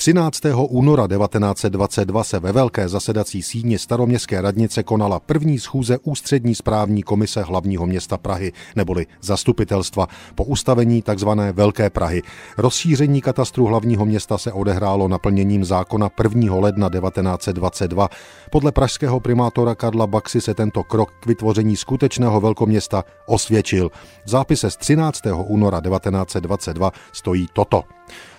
[0.00, 0.40] 13.
[0.68, 7.42] února 1922 se ve velké zasedací síni staroměstské radnice konala první schůze ústřední správní komise
[7.42, 11.28] hlavního města Prahy, neboli zastupitelstva, po ustavení tzv.
[11.52, 12.22] Velké Prahy.
[12.58, 16.54] Rozšíření katastru hlavního města se odehrálo naplněním zákona 1.
[16.54, 18.08] ledna 1922.
[18.50, 23.90] Podle pražského primátora Karla Baxy se tento krok k vytvoření skutečného velkoměsta osvědčil.
[24.24, 25.20] V zápise z 13.
[25.46, 27.82] února 1922 stojí toto.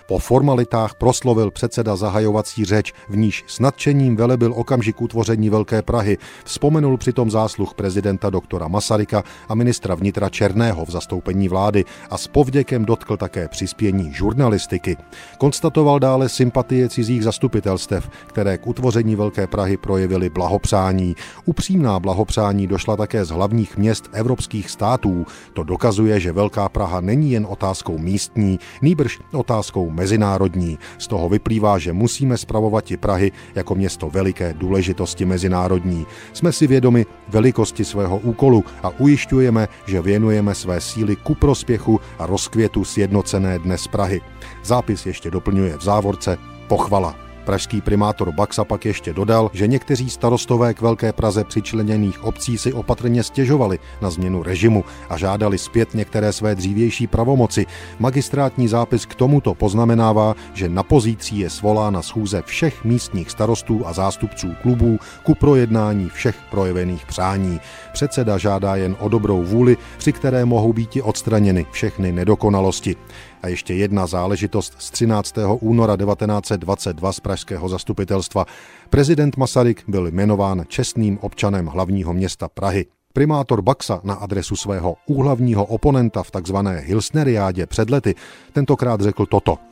[0.06, 6.18] Po formalitách proslovil předseda zahajovací řeč, v níž s nadšením velebil okamžik utvoření Velké Prahy.
[6.44, 12.26] Vzpomenul přitom zásluh prezidenta doktora Masaryka a ministra vnitra Černého v zastoupení vlády a s
[12.26, 14.96] povděkem dotkl také přispění žurnalistiky.
[15.38, 21.16] Konstatoval dále sympatie cizích zastupitelstev, které k utvoření Velké Prahy projevili blahopřání.
[21.44, 25.26] Upřímná blahopřání došla také z hlavních měst evropských států.
[25.52, 30.78] To dokazuje, že Velká Praha není jen otázkou místní, nýbrž otázkou mezinárodní.
[30.98, 36.06] Z toho vyplývá, že musíme spravovat i Prahy jako město veliké důležitosti mezinárodní.
[36.32, 42.26] Jsme si vědomi velikosti svého úkolu a ujišťujeme, že věnujeme své síly ku prospěchu a
[42.26, 44.20] rozkvětu sjednocené dnes Prahy.
[44.64, 47.21] Zápis ještě doplňuje v závorce pochvala.
[47.44, 52.72] Pražský primátor Baxa pak ještě dodal, že někteří starostové k Velké Praze přičleněných obcí si
[52.72, 57.66] opatrně stěžovali na změnu režimu a žádali zpět některé své dřívější pravomoci.
[57.98, 63.92] Magistrátní zápis k tomuto poznamenává, že na pozící je svolána schůze všech místních starostů a
[63.92, 67.60] zástupců klubů ku projednání všech projevených přání.
[67.92, 72.96] Předseda žádá jen o dobrou vůli, při které mohou být odstraněny všechny nedokonalosti.
[73.42, 75.34] A ještě jedna záležitost z 13.
[75.60, 78.46] února 1922 z pražského zastupitelstva.
[78.90, 82.86] Prezident Masaryk byl jmenován čestným občanem hlavního města Prahy.
[83.12, 88.14] Primátor Baxa na adresu svého úhlavního oponenta v takzvané Hilsneriádě před lety
[88.52, 89.58] tentokrát řekl toto–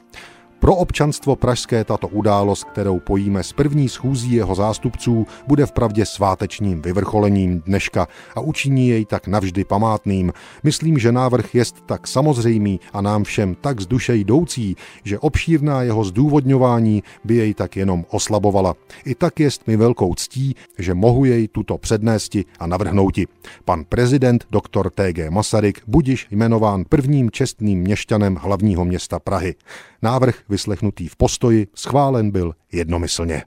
[0.61, 6.83] pro občanstvo pražské tato událost, kterou pojíme z první schůzí jeho zástupců, bude vpravdě svátečním
[6.83, 10.33] vyvrcholením dneška a učiní jej tak navždy památným.
[10.63, 15.83] Myslím, že návrh jest tak samozřejmý a nám všem tak z duše jdoucí, že obšírná
[15.83, 18.75] jeho zdůvodňování by jej tak jenom oslabovala.
[19.05, 23.27] I tak jest mi velkou ctí, že mohu jej tuto přednésti a navrhnouti.
[23.65, 24.91] Pan prezident dr.
[24.91, 25.31] T.G.
[25.31, 29.55] Masaryk budiš jmenován prvním čestným měšťanem hlavního města Prahy.
[30.03, 33.43] Návrh vyslechnutý v postoji schválen byl jednomyslně.